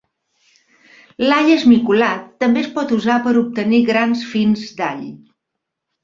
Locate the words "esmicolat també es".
1.55-2.71